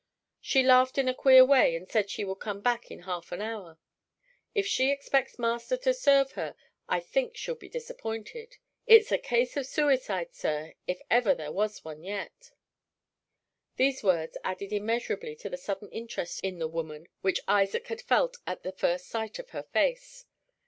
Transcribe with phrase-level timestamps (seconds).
[0.39, 3.39] She laughed in a queer way, and said she would come back in half an
[3.39, 3.77] hour.
[4.55, 6.55] If she expects master to serve her,
[6.89, 8.57] I think she'll be disappointed.
[8.87, 12.49] It's a case of suicide, sir, if ever there was one yet."
[13.75, 18.37] These words added immeasurably to the sudden interest in the woman which Isaac had felt
[18.47, 20.25] at the first sight of her face.